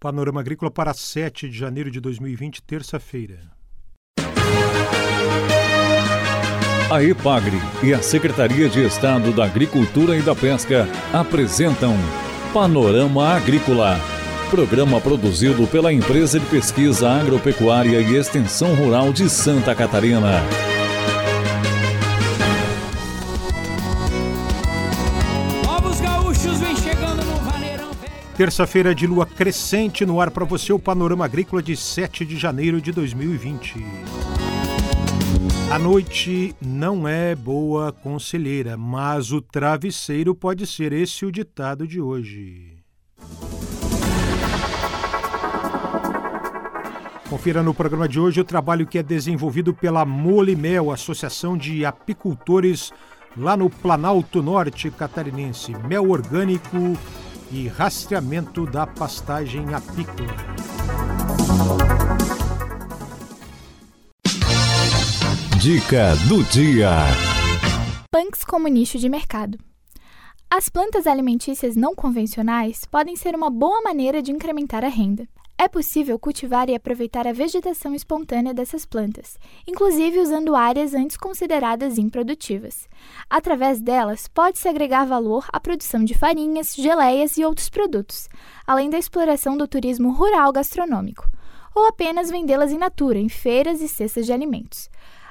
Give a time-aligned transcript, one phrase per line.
[0.00, 3.38] Panorama Agrícola para 7 de janeiro de 2020, terça-feira.
[6.90, 11.94] A EPAGRE e a Secretaria de Estado da Agricultura e da Pesca apresentam
[12.50, 14.00] Panorama Agrícola,
[14.48, 20.40] programa produzido pela Empresa de Pesquisa Agropecuária e Extensão Rural de Santa Catarina.
[28.36, 32.80] Terça-feira de lua crescente no ar para você, o Panorama Agrícola de 7 de janeiro
[32.80, 33.84] de 2020.
[35.70, 42.00] A noite não é boa conselheira, mas o travesseiro pode ser esse o ditado de
[42.00, 42.78] hoje.
[47.28, 52.92] Confira no programa de hoje o trabalho que é desenvolvido pela Molimel, Associação de Apicultores,
[53.36, 55.72] lá no Planalto Norte Catarinense.
[55.86, 56.98] Mel orgânico
[57.52, 60.36] e rastreamento da pastagem apícola.
[65.60, 66.90] Dica do dia:
[68.10, 69.58] Punks como nicho de mercado.
[70.48, 75.28] As plantas alimentícias não convencionais podem ser uma boa maneira de incrementar a renda.
[75.62, 81.98] É possível cultivar e aproveitar a vegetação espontânea dessas plantas, inclusive usando áreas antes consideradas
[81.98, 82.88] improdutivas.
[83.28, 88.26] Através delas, pode-se agregar valor à produção de farinhas, geleias e outros produtos,
[88.66, 91.28] além da exploração do turismo rural gastronômico,
[91.74, 94.88] ou apenas vendê-las em natura, em feiras e cestas de alimentos.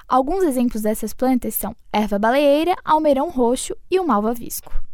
[0.08, 4.89] Alguns exemplos dessas plantas são erva baleeira, almeirão roxo e o malvavisco.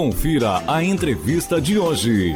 [0.00, 2.32] Confira a entrevista de hoje.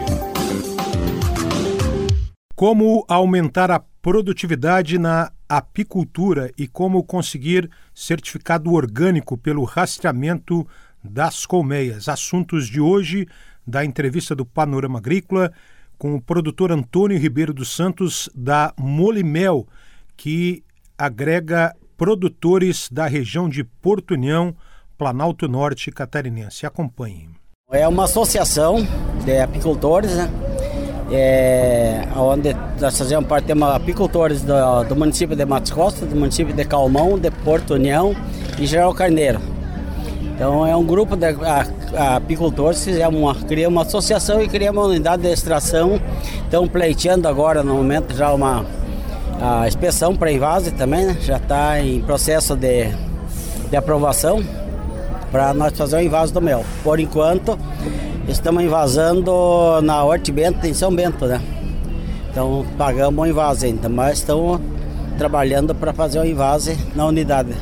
[2.57, 10.67] Como aumentar a produtividade na apicultura e como conseguir certificado orgânico pelo rastreamento
[11.05, 12.09] das colmeias.
[12.09, 13.29] Assuntos de hoje
[13.65, 15.53] da entrevista do Panorama Agrícola
[15.97, 19.69] com o produtor Antônio Ribeiro dos Santos da Molimel,
[20.17, 20.65] que
[20.99, 24.53] agrega produtores da região de Porto União,
[24.99, 26.67] Planalto Norte catarinense.
[26.67, 27.41] Acompanhem.
[27.73, 28.87] É uma associação
[29.25, 30.31] de apicultores, né?
[31.11, 36.55] É, onde nós fazemos parte de apicultores do, do, município de Matos Costa, do município
[36.55, 38.15] de Calmão, de Porto União
[38.59, 39.41] e Geral Carneiro.
[40.35, 41.35] Então é um grupo de
[42.15, 45.99] apicultores que uma, criamos uma associação e criamos uma unidade de extração.
[46.45, 48.67] Estão pleiteando agora no momento já uma
[49.41, 51.17] a inspeção para invase também, né?
[51.23, 52.91] já está em processo de,
[53.71, 54.45] de aprovação
[55.33, 56.63] para nós fazer o invaso do mel.
[56.85, 57.59] Por enquanto,
[58.29, 59.33] estamos invasando
[59.83, 61.41] na Horte Bento, em São Bento, né?
[62.31, 64.61] Então pagamos o invase ainda, mas estamos
[65.17, 67.55] trabalhando para fazer o invase na unidade.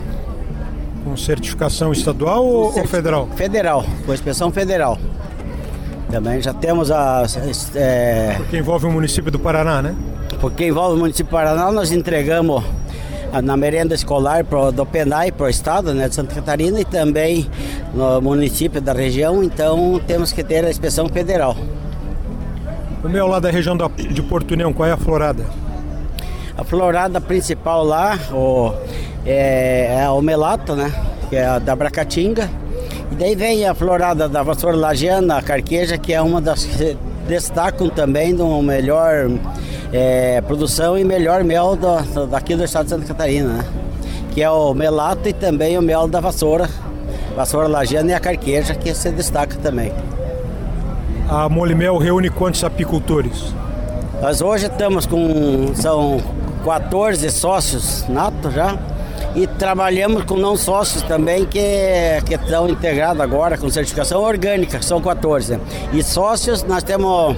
[1.04, 3.28] Com certificação estadual ou, federal?
[3.36, 4.98] Federal, com inspeção federal.
[6.10, 7.24] Também já temos a.
[7.74, 8.34] É...
[8.36, 9.94] Porque envolve o município do Paraná, né?
[10.40, 12.64] Porque envolve o município do Paraná, nós entregamos
[13.42, 17.48] na merenda escolar pro, do Penai para o estado né, de Santa Catarina e também
[17.94, 21.56] no município da região, então temos que ter a inspeção federal.
[23.02, 25.44] O meu lá da região de Porto União, qual é a florada?
[26.56, 28.74] A florada principal lá o,
[29.24, 30.92] é, é o melato, né?
[31.30, 32.50] Que é a da Bracatinga.
[33.10, 36.96] E daí vem a florada da vassoura lagiana, a carqueja, que é uma das que
[37.26, 39.30] destacam também do melhor
[39.92, 43.64] é, produção e melhor mel do, daqui do estado de Santa Catarina, né?
[44.32, 46.68] que é o melato e também o mel da vassoura,
[47.34, 49.92] vassoura lagiana e a carqueja, que se destaca também.
[51.28, 53.54] A Molimel reúne quantos apicultores?
[54.20, 56.20] Nós hoje estamos com, são
[56.64, 58.78] 14 sócios natos já,
[59.34, 61.60] e trabalhamos com não sócios também que,
[62.26, 65.58] que estão integrados agora com certificação orgânica, são 14.
[65.92, 67.36] E sócios nós temos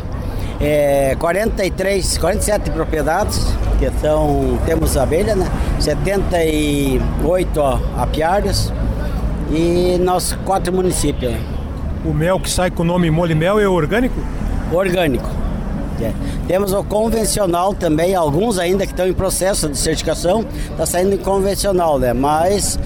[0.62, 3.44] é, 43, 47 propriedades,
[3.80, 5.50] que são, temos abelha, né?
[5.80, 7.60] 78
[7.96, 8.72] apiários
[9.50, 11.34] e nós quatro municípios.
[12.04, 14.14] O mel que sai com o nome Mole Mel é orgânico?
[14.72, 15.28] Orgânico.
[16.00, 16.12] É.
[16.48, 21.18] Temos o convencional também, alguns ainda que estão em processo de certificação, está saindo em
[21.18, 22.12] convencional, né?
[22.12, 22.78] Mas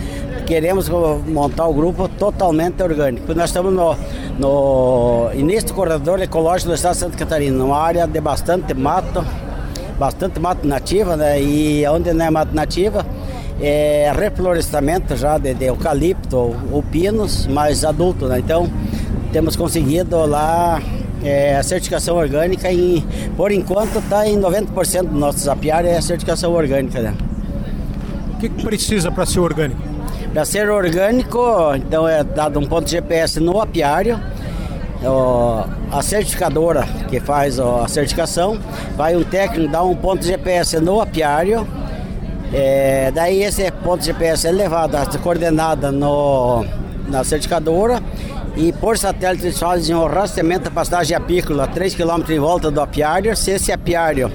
[0.46, 3.34] queremos montar o grupo totalmente orgânico.
[3.34, 3.96] Nós estamos no,
[4.38, 9.25] no início do corredor ecológico do estado de Santa Catarina, uma área de bastante mato,
[9.99, 11.41] bastante mato nativa, né?
[11.41, 13.05] E onde não é mato nativa,
[13.61, 18.38] é reflorestamento já de, de eucalipto ou pinos, mais adulto, né?
[18.38, 18.71] Então,
[19.33, 20.83] temos conseguido lá
[21.23, 23.03] é, a certificação orgânica e,
[23.37, 27.15] por enquanto, está em 90% dos nossos apiários é a certificação orgânica, né?
[28.35, 29.95] O que, que precisa para ser orgânico?
[30.37, 31.41] Para ser orgânico,
[31.77, 34.21] então é dado um ponto GPS no apiário.
[35.91, 38.61] A certificadora que faz a certificação,
[38.99, 41.67] vai um técnico dar um ponto GPS no apiário,
[42.53, 46.67] é, daí esse ponto GPS é levado a coordenada no,
[47.09, 48.03] na certificadora.
[48.59, 52.83] E por satélite eles fazem um rastreamento da pastagem apícola 3 km em volta do
[52.83, 53.35] apiário.
[53.35, 54.31] Se esse apiário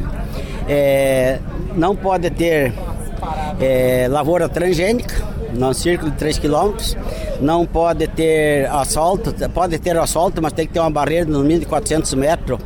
[0.68, 1.38] é,
[1.76, 2.74] não pode ter
[3.60, 6.76] é, lavoura transgênica, no círculo de 3 km,
[7.40, 11.62] não pode ter asfalto, pode ter asfalto, mas tem que ter uma barreira no mínimo
[11.62, 12.60] de 400 metros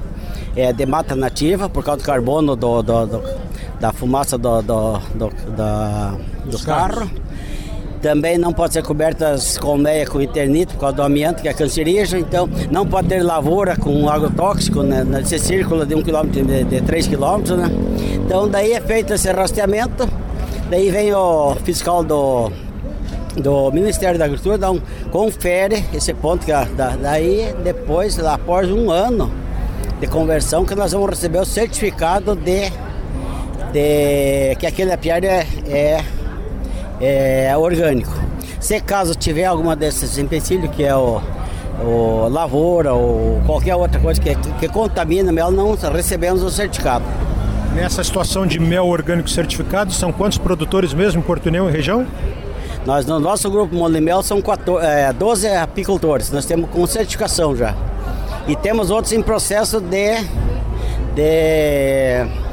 [0.55, 3.45] é, de mata nativa, por causa do carbono do, do, do
[3.79, 6.15] da fumaça do, do, do, da,
[6.45, 7.09] do carro.
[8.01, 12.21] Também não pode ser cobertas colmeia com internito por causa do amianto, que é cancerígeno.
[12.21, 16.81] Então, não pode ter lavoura com agrotóxico né, nesse círculo de um quilômetro, de, de
[16.81, 17.57] 3 quilômetros.
[17.57, 17.69] Né?
[18.25, 20.07] Então, daí é feito esse rastreamento.
[20.69, 22.51] Daí vem o fiscal do,
[23.37, 26.45] do Ministério da Agricultura, dá um, confere esse ponto.
[26.45, 29.31] Que, da, daí, depois, após um ano
[29.99, 32.69] de conversão, que nós vamos receber o certificado de,
[33.71, 36.05] de que aquele apiário é, é
[36.99, 38.13] é, orgânico.
[38.59, 41.21] Se caso tiver alguma desses empecilhos, que é o,
[41.83, 47.05] o lavoura ou qualquer outra coisa que, que contamina mel, não recebemos o certificado.
[47.73, 52.07] Nessa situação de mel orgânico certificado, são quantos produtores mesmo em Porto União e região?
[52.85, 57.75] Nós, no nosso grupo Molimel, são 14, é, 12 apicultores, nós temos com certificação já.
[58.47, 60.21] E temos outros em processo de,
[61.15, 62.45] de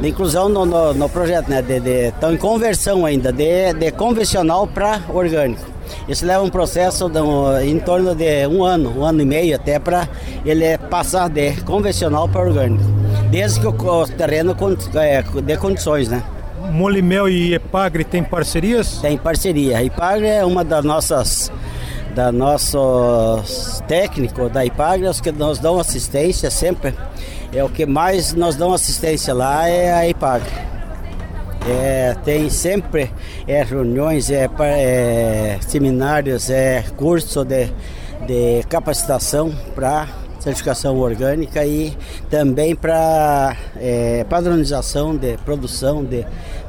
[0.00, 1.60] de inclusão no, no, no projeto, né?
[1.60, 5.62] De, de, estão em conversão ainda, de, de convencional para orgânico.
[6.08, 7.18] Isso leva um processo de,
[7.66, 10.08] em torno de um ano, um ano e meio até para
[10.44, 12.82] ele passar de convencional para orgânico.
[13.30, 14.56] Desde que o, o terreno
[14.94, 16.22] é, dê condições, né?
[16.72, 18.98] Molimel e Epagre tem parcerias?
[18.98, 19.78] Tem parceria.
[19.78, 21.52] A Epagre é uma das nossas
[22.14, 26.92] da nossos técnicos da Ipagre, os que nos dão assistência sempre
[27.52, 30.44] é o que mais nós damos assistência lá é a IPAG.
[31.68, 33.10] É, tem sempre
[33.46, 37.66] é, reuniões, é, é, seminários, é, curso de,
[38.26, 40.08] de capacitação para
[40.40, 41.96] certificação orgânica e
[42.28, 46.26] também para é, padronização de produção, de,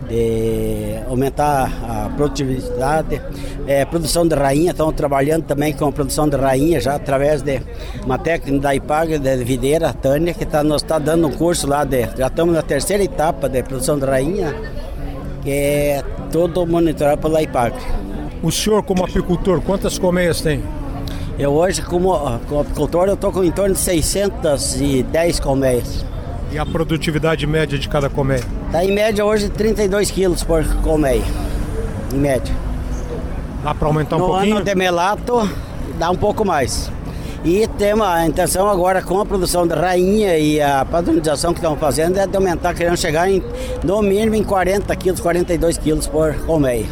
[0.07, 3.21] de aumentar a produtividade,
[3.65, 7.62] é, produção de rainha, estamos trabalhando também com a produção de rainha já através de
[8.06, 11.83] uma técnica da IPAG, de videira, Tânia, que tá, nos está dando um curso lá,
[11.83, 14.53] de, já estamos na terceira etapa de produção de rainha,
[15.41, 17.75] que é todo monitorado pela IPAG.
[18.44, 20.62] O senhor como apicultor, quantas colmeias tem?
[21.42, 26.06] Eu hoje, como, apicultor, eu estou com em torno de 610 colmeias.
[26.52, 28.44] E a produtividade média de cada colmeia?
[28.68, 31.24] Está em média hoje 32 quilos por colmeia,
[32.14, 32.54] em média.
[33.64, 34.50] Dá para aumentar um no pouquinho?
[34.52, 35.50] No ano de melato,
[35.98, 36.92] dá um pouco mais.
[37.44, 41.80] E temos a intenção agora com a produção da rainha e a padronização que estamos
[41.80, 43.42] fazendo é de aumentar, querendo chegar em,
[43.84, 46.86] no mínimo em 40 quilos, 42 quilos por colmeia.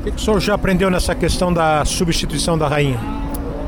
[0.00, 3.23] O que o senhor já aprendeu nessa questão da substituição da rainha?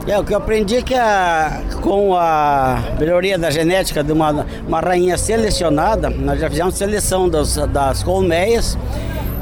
[0.09, 4.47] É, o que eu aprendi é que a, com a melhoria da genética de uma,
[4.65, 8.79] uma rainha selecionada, nós já fizemos seleção das, das colmeias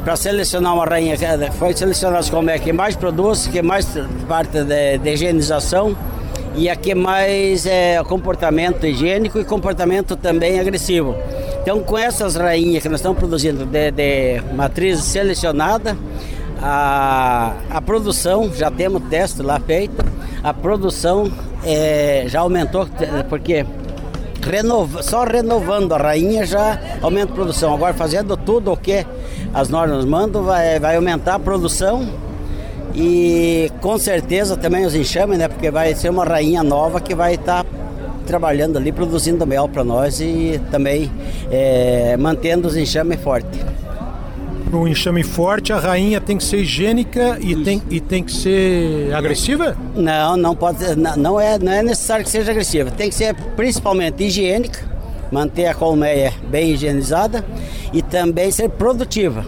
[0.03, 1.15] para selecionar uma rainha,
[1.51, 3.87] foi selecionada as colmeias que mais produz, que mais
[4.27, 5.95] parte de, de higienização
[6.55, 11.15] e a que mais é comportamento higiênico e comportamento também agressivo.
[11.61, 15.95] Então, com essas rainhas que nós estamos produzindo de, de matriz selecionada,
[16.59, 20.14] a, a produção, já temos teste lá feito,
[20.45, 21.31] a produção
[21.63, 22.87] é, já aumentou,
[23.27, 23.65] porque
[24.43, 27.73] renova, só renovando a rainha já aumenta a produção.
[27.73, 29.03] Agora fazendo tudo o que
[29.51, 32.07] as normas mandam, vai, vai aumentar a produção
[32.93, 35.47] e com certeza também os enxames, né?
[35.47, 37.69] Porque vai ser uma rainha nova que vai estar tá
[38.27, 41.11] trabalhando ali, produzindo mel para nós e também
[41.49, 43.59] é, mantendo os enxames fortes
[44.69, 48.31] para um enxame forte, a rainha tem que ser higiênica e tem, e tem que
[48.31, 49.77] ser agressiva?
[49.95, 52.91] Não, não pode, não é, não é necessário que seja agressiva.
[52.91, 54.79] Tem que ser principalmente higiênica,
[55.31, 57.45] manter a colmeia bem higienizada
[57.93, 59.45] e também ser produtiva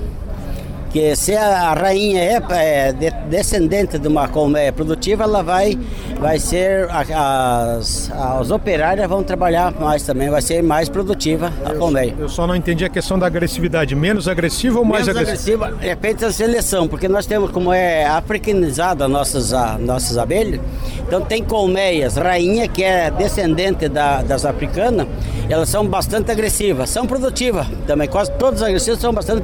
[0.98, 2.94] que se a rainha é, é
[3.30, 5.78] descendente de uma colmeia produtiva, ela vai,
[6.20, 12.16] vai ser, as, as operárias vão trabalhar mais também, vai ser mais produtiva a colmeia.
[12.18, 15.68] Eu só não entendi a questão da agressividade, menos agressiva ou mais menos agressiva?
[15.68, 15.92] agressiva?
[15.92, 20.60] É feita a seleção, porque nós temos como é africanizada nossas, a, nossas abelhas,
[21.08, 25.08] então tem colmeias, rainha que é descendente da, das africanas,
[25.50, 29.44] elas são bastante agressivas, são produtivas também, quase todas as agressivas são bastante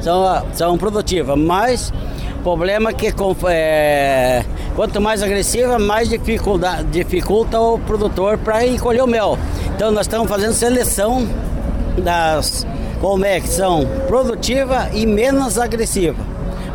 [0.00, 1.92] são, são produtivas, mas
[2.42, 3.12] problema é que
[3.48, 4.44] é,
[4.74, 9.38] quanto mais agressiva, mais dificulta, dificulta o produtor para colher o mel.
[9.74, 11.26] Então nós estamos fazendo seleção
[11.98, 12.66] das
[13.00, 16.24] colmeias que são produtivas e menos agressivas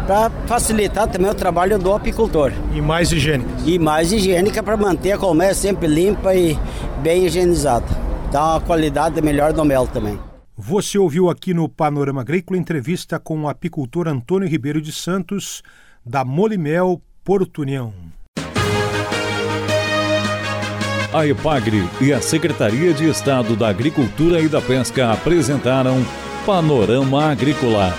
[0.05, 2.51] para facilitar também o trabalho do apicultor.
[2.73, 3.49] E mais higiênica.
[3.65, 6.57] E mais higiênica para manter a colmeia sempre limpa e
[7.01, 7.85] bem higienizada.
[8.31, 10.19] Dá uma qualidade melhor do mel também.
[10.57, 15.61] Você ouviu aqui no Panorama Agrícola entrevista com o apicultor Antônio Ribeiro de Santos,
[16.05, 17.93] da Molimel Porto União.
[21.13, 25.97] A EPAGRE e a Secretaria de Estado da Agricultura e da Pesca apresentaram
[26.45, 27.93] Panorama Agrícola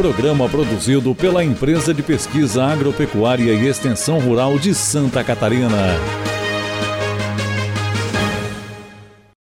[0.00, 5.68] Programa produzido pela Empresa de Pesquisa Agropecuária e Extensão Rural de Santa Catarina.